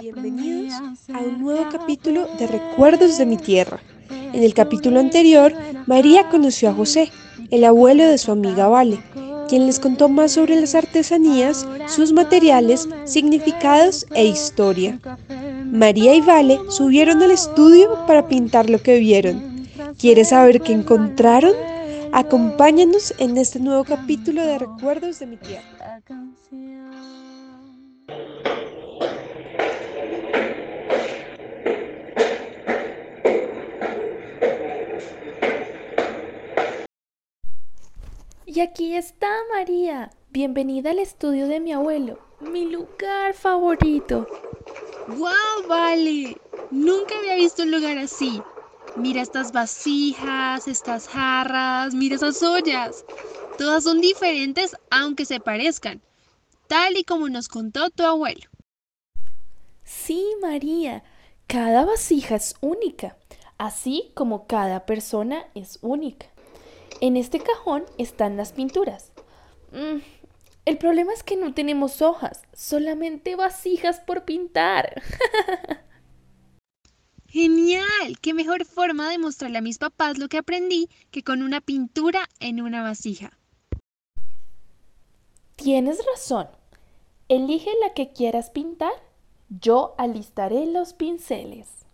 Bienvenidos 0.00 0.74
a 1.12 1.18
un 1.18 1.40
nuevo 1.40 1.66
capítulo 1.72 2.28
de 2.38 2.46
Recuerdos 2.46 3.18
de 3.18 3.26
mi 3.26 3.36
tierra. 3.36 3.80
En 4.32 4.44
el 4.44 4.54
capítulo 4.54 5.00
anterior, 5.00 5.52
María 5.86 6.28
conoció 6.28 6.70
a 6.70 6.72
José, 6.72 7.10
el 7.50 7.64
abuelo 7.64 8.04
de 8.04 8.16
su 8.18 8.30
amiga 8.30 8.68
Vale, 8.68 9.00
quien 9.48 9.66
les 9.66 9.80
contó 9.80 10.08
más 10.08 10.30
sobre 10.32 10.60
las 10.60 10.76
artesanías, 10.76 11.66
sus 11.88 12.12
materiales, 12.12 12.88
significados 13.06 14.06
e 14.14 14.24
historia. 14.24 15.00
María 15.64 16.14
y 16.14 16.20
Vale 16.20 16.60
subieron 16.68 17.20
al 17.24 17.32
estudio 17.32 18.06
para 18.06 18.28
pintar 18.28 18.70
lo 18.70 18.80
que 18.80 19.00
vieron. 19.00 19.66
¿Quieres 19.98 20.28
saber 20.28 20.60
qué 20.60 20.74
encontraron? 20.74 21.54
Acompáñanos 22.12 23.14
en 23.18 23.36
este 23.36 23.58
nuevo 23.58 23.82
capítulo 23.82 24.46
de 24.46 24.58
Recuerdos 24.58 25.18
de 25.18 25.26
mi 25.26 25.36
tierra. 25.38 26.00
Y 38.60 38.62
aquí 38.62 38.94
está 38.94 39.26
María. 39.54 40.10
Bienvenida 40.28 40.90
al 40.90 40.98
estudio 40.98 41.48
de 41.48 41.60
mi 41.60 41.72
abuelo, 41.72 42.18
mi 42.40 42.66
lugar 42.66 43.32
favorito. 43.32 44.26
¡Guau, 45.16 45.66
vale! 45.66 46.36
Nunca 46.70 47.16
había 47.16 47.36
visto 47.36 47.62
un 47.62 47.70
lugar 47.70 47.96
así. 47.96 48.42
Mira 48.96 49.22
estas 49.22 49.52
vasijas, 49.52 50.68
estas 50.68 51.08
jarras, 51.08 51.94
mira 51.94 52.16
esas 52.16 52.42
ollas. 52.42 53.06
Todas 53.56 53.84
son 53.84 54.02
diferentes 54.02 54.76
aunque 54.90 55.24
se 55.24 55.40
parezcan, 55.40 56.02
tal 56.66 56.98
y 56.98 57.04
como 57.04 57.30
nos 57.30 57.48
contó 57.48 57.88
tu 57.88 58.02
abuelo. 58.02 58.50
Sí, 59.84 60.22
María, 60.42 61.02
cada 61.46 61.86
vasija 61.86 62.36
es 62.36 62.56
única, 62.60 63.16
así 63.56 64.10
como 64.12 64.46
cada 64.46 64.84
persona 64.84 65.46
es 65.54 65.78
única. 65.80 66.26
En 67.00 67.16
este 67.16 67.40
cajón 67.40 67.84
están 67.96 68.36
las 68.36 68.52
pinturas. 68.52 69.12
Mm, 69.72 70.02
el 70.66 70.76
problema 70.76 71.14
es 71.14 71.22
que 71.22 71.36
no 71.36 71.54
tenemos 71.54 72.02
hojas, 72.02 72.42
solamente 72.52 73.36
vasijas 73.36 74.00
por 74.00 74.26
pintar. 74.26 75.02
Genial, 77.26 78.18
qué 78.20 78.34
mejor 78.34 78.66
forma 78.66 79.08
de 79.08 79.18
mostrarle 79.18 79.58
a 79.58 79.62
mis 79.62 79.78
papás 79.78 80.18
lo 80.18 80.28
que 80.28 80.36
aprendí 80.36 80.90
que 81.10 81.22
con 81.22 81.42
una 81.42 81.62
pintura 81.62 82.28
en 82.38 82.60
una 82.60 82.82
vasija. 82.82 83.38
Tienes 85.56 86.04
razón. 86.04 86.48
Elige 87.28 87.70
la 87.80 87.94
que 87.94 88.12
quieras 88.12 88.50
pintar. 88.50 88.92
Yo 89.48 89.94
alistaré 89.96 90.66
los 90.66 90.92
pinceles. 90.92 91.86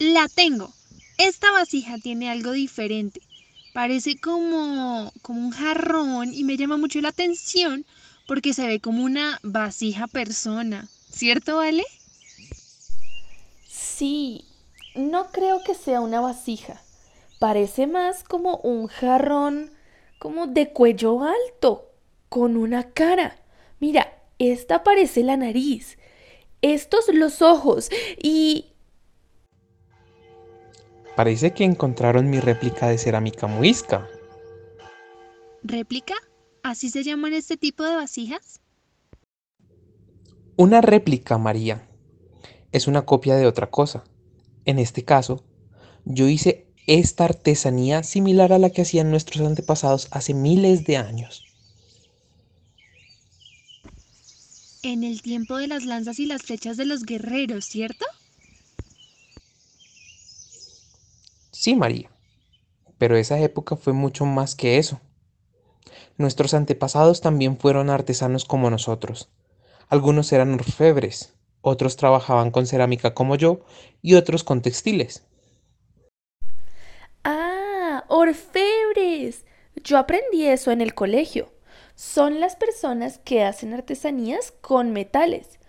La 0.00 0.28
tengo. 0.28 0.72
Esta 1.18 1.52
vasija 1.52 1.98
tiene 1.98 2.30
algo 2.30 2.52
diferente. 2.52 3.20
Parece 3.74 4.18
como, 4.18 5.12
como 5.20 5.40
un 5.42 5.50
jarrón 5.50 6.32
y 6.32 6.42
me 6.42 6.56
llama 6.56 6.78
mucho 6.78 7.02
la 7.02 7.10
atención 7.10 7.84
porque 8.26 8.54
se 8.54 8.66
ve 8.66 8.80
como 8.80 9.04
una 9.04 9.38
vasija 9.42 10.06
persona. 10.06 10.88
¿Cierto, 11.12 11.58
Vale? 11.58 11.84
Sí, 13.68 14.46
no 14.94 15.30
creo 15.32 15.62
que 15.62 15.74
sea 15.74 16.00
una 16.00 16.22
vasija. 16.22 16.80
Parece 17.38 17.86
más 17.86 18.24
como 18.24 18.56
un 18.56 18.86
jarrón, 18.86 19.70
como 20.18 20.46
de 20.46 20.70
cuello 20.70 21.22
alto, 21.24 21.90
con 22.30 22.56
una 22.56 22.90
cara. 22.92 23.36
Mira, 23.80 24.18
esta 24.38 24.82
parece 24.82 25.22
la 25.24 25.36
nariz, 25.36 25.98
estos 26.62 27.08
los 27.12 27.42
ojos 27.42 27.90
y 28.22 28.69
Parece 31.20 31.52
que 31.52 31.64
encontraron 31.64 32.30
mi 32.30 32.40
réplica 32.40 32.88
de 32.88 32.96
cerámica 32.96 33.46
muisca. 33.46 34.08
¿Réplica? 35.62 36.14
¿Así 36.62 36.88
se 36.88 37.04
llaman 37.04 37.34
este 37.34 37.58
tipo 37.58 37.84
de 37.84 37.94
vasijas? 37.94 38.62
Una 40.56 40.80
réplica, 40.80 41.36
María. 41.36 41.86
Es 42.72 42.86
una 42.86 43.02
copia 43.02 43.36
de 43.36 43.46
otra 43.46 43.68
cosa. 43.68 44.02
En 44.64 44.78
este 44.78 45.04
caso, 45.04 45.44
yo 46.06 46.26
hice 46.26 46.66
esta 46.86 47.26
artesanía 47.26 48.02
similar 48.02 48.54
a 48.54 48.58
la 48.58 48.70
que 48.70 48.80
hacían 48.80 49.10
nuestros 49.10 49.46
antepasados 49.46 50.08
hace 50.12 50.32
miles 50.32 50.86
de 50.86 50.96
años. 50.96 51.44
En 54.82 55.04
el 55.04 55.20
tiempo 55.20 55.58
de 55.58 55.66
las 55.66 55.84
lanzas 55.84 56.18
y 56.18 56.24
las 56.24 56.44
flechas 56.44 56.78
de 56.78 56.86
los 56.86 57.04
guerreros, 57.04 57.66
¿cierto? 57.66 58.06
Sí, 61.60 61.76
María, 61.76 62.08
pero 62.96 63.18
esa 63.18 63.38
época 63.38 63.76
fue 63.76 63.92
mucho 63.92 64.24
más 64.24 64.54
que 64.54 64.78
eso. 64.78 64.98
Nuestros 66.16 66.54
antepasados 66.54 67.20
también 67.20 67.58
fueron 67.58 67.90
artesanos 67.90 68.46
como 68.46 68.70
nosotros. 68.70 69.28
Algunos 69.90 70.32
eran 70.32 70.54
orfebres, 70.54 71.34
otros 71.60 71.96
trabajaban 71.96 72.50
con 72.50 72.66
cerámica 72.66 73.12
como 73.12 73.36
yo 73.36 73.60
y 74.00 74.14
otros 74.14 74.42
con 74.42 74.62
textiles. 74.62 75.26
Ah, 77.24 78.04
orfebres. 78.08 79.44
Yo 79.84 79.98
aprendí 79.98 80.46
eso 80.46 80.70
en 80.70 80.80
el 80.80 80.94
colegio. 80.94 81.52
Son 81.94 82.40
las 82.40 82.56
personas 82.56 83.18
que 83.18 83.44
hacen 83.44 83.74
artesanías 83.74 84.50
con 84.62 84.94
metales, 84.94 85.60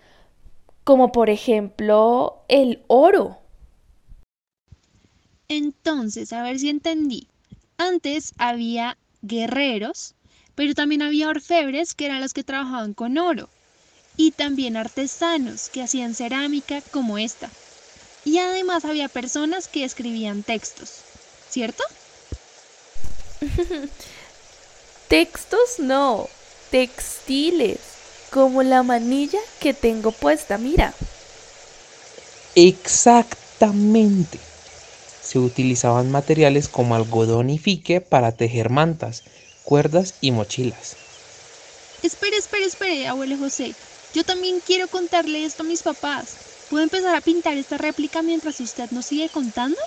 como 0.85 1.12
por 1.12 1.29
ejemplo 1.29 2.46
el 2.47 2.85
oro. 2.88 3.41
Entonces, 5.51 6.31
a 6.31 6.44
ver 6.44 6.59
si 6.59 6.69
entendí. 6.69 7.28
Antes 7.75 8.31
había 8.38 8.97
guerreros, 9.22 10.16
pero 10.56 10.73
también 10.73 11.01
había 11.01 11.28
orfebres 11.28 11.94
que 11.94 12.06
eran 12.06 12.22
los 12.22 12.31
que 12.31 12.45
trabajaban 12.45 12.94
con 12.94 13.17
oro. 13.17 13.50
Y 14.16 14.31
también 14.31 14.78
artesanos 14.78 15.67
que 15.67 15.84
hacían 15.84 16.16
cerámica 16.16 16.81
como 16.91 17.17
esta. 17.17 17.50
Y 18.23 18.38
además 18.38 18.85
había 18.85 19.09
personas 19.09 19.67
que 19.67 19.84
escribían 19.84 20.44
textos, 20.44 21.01
¿cierto? 21.50 21.84
textos 25.09 25.79
no, 25.79 26.29
textiles, 26.69 27.79
como 28.29 28.63
la 28.63 28.84
manilla 28.84 29.41
que 29.59 29.73
tengo 29.73 30.13
puesta, 30.13 30.57
mira. 30.57 30.94
Exactamente 32.56 34.40
se 35.31 35.40
utilizaban 35.40 36.12
materiales 36.12 36.68
como 36.68 36.94
algodón 36.94 37.50
y 37.50 37.58
fique 37.58 38.02
para 38.02 38.34
tejer 38.34 38.69
mantas, 38.69 39.24
cuerdas 39.64 40.16
y 40.19 40.31
mochilas. 40.31 40.97
Espere, 42.03 42.36
espere, 42.36 42.66
espere, 42.66 43.08
abuelo 43.08 43.38
José. 43.38 43.74
Yo 44.14 44.25
también 44.25 44.59
quiero 44.66 44.90
contarle 44.90 45.46
esto 45.46 45.64
a 45.64 45.66
mis 45.66 45.84
papás. 45.84 46.36
¿Puedo 46.70 46.84
empezar 46.84 47.16
a 47.16 47.22
pintar 47.22 47.56
esta 47.56 47.78
réplica 47.78 48.22
mientras 48.22 48.59
usted 48.59 48.91
nos 48.91 49.06
sigue 49.06 49.30
contando? 49.30 49.78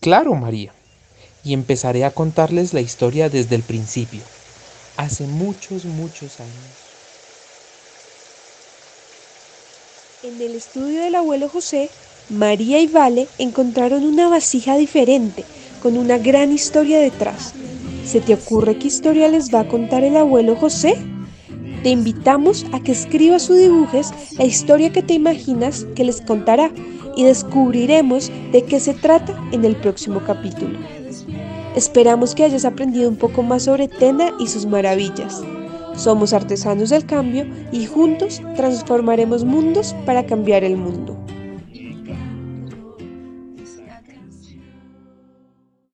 Claro, 0.00 0.34
María. 0.34 0.74
Y 1.42 1.54
empezaré 1.54 2.04
a 2.04 2.10
contarles 2.10 2.74
la 2.74 2.82
historia 2.82 3.30
desde 3.30 3.54
el 3.54 3.62
principio, 3.62 4.20
hace 4.98 5.24
muchos, 5.24 5.86
muchos 5.86 6.38
años. 6.38 6.52
En 10.22 10.38
el 10.42 10.54
estudio 10.54 11.00
del 11.00 11.14
abuelo 11.14 11.48
José 11.48 11.88
María 12.28 12.80
y 12.80 12.88
Vale 12.88 13.28
encontraron 13.38 14.02
una 14.02 14.28
vasija 14.28 14.76
diferente, 14.76 15.44
con 15.80 15.96
una 15.96 16.18
gran 16.18 16.50
historia 16.50 16.98
detrás. 16.98 17.54
¿Se 18.04 18.20
te 18.20 18.34
ocurre 18.34 18.78
qué 18.78 18.88
historia 18.88 19.28
les 19.28 19.54
va 19.54 19.60
a 19.60 19.68
contar 19.68 20.02
el 20.02 20.16
abuelo 20.16 20.56
José? 20.56 20.96
Te 21.84 21.90
invitamos 21.90 22.66
a 22.72 22.80
que 22.80 22.90
escribas 22.90 23.48
o 23.48 23.54
dibujes 23.54 24.10
la 24.38 24.44
historia 24.44 24.92
que 24.92 25.04
te 25.04 25.14
imaginas 25.14 25.86
que 25.94 26.02
les 26.02 26.20
contará 26.20 26.72
y 27.16 27.22
descubriremos 27.22 28.32
de 28.50 28.64
qué 28.64 28.80
se 28.80 28.94
trata 28.94 29.40
en 29.52 29.64
el 29.64 29.76
próximo 29.76 30.20
capítulo. 30.26 30.80
Esperamos 31.76 32.34
que 32.34 32.42
hayas 32.42 32.64
aprendido 32.64 33.08
un 33.08 33.16
poco 33.16 33.44
más 33.44 33.64
sobre 33.64 33.86
Tena 33.86 34.32
y 34.40 34.48
sus 34.48 34.66
maravillas. 34.66 35.42
Somos 35.94 36.32
artesanos 36.32 36.90
del 36.90 37.06
cambio 37.06 37.46
y 37.70 37.86
juntos 37.86 38.42
transformaremos 38.56 39.44
mundos 39.44 39.94
para 40.04 40.26
cambiar 40.26 40.64
el 40.64 40.76
mundo. 40.76 41.16